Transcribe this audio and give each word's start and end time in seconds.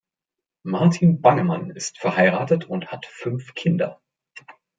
Martin 0.63 1.21
Bangemann 1.21 1.69
ist 1.69 1.99
verheiratet 1.99 2.65
und 2.65 2.87
hat 2.91 3.05
fünf 3.05 3.53
Kinder. 3.53 4.01